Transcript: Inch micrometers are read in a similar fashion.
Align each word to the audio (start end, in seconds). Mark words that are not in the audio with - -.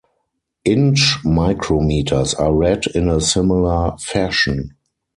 Inch 0.65 1.19
micrometers 1.23 2.33
are 2.39 2.55
read 2.55 2.87
in 2.95 3.07
a 3.07 3.21
similar 3.21 3.95
fashion. 3.99 4.75